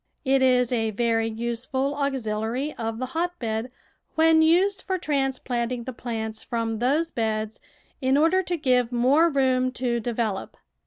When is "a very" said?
0.73-1.27